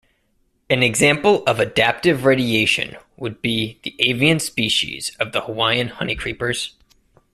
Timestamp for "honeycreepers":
5.89-6.71